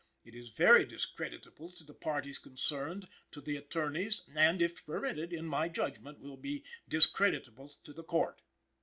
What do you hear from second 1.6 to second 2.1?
to the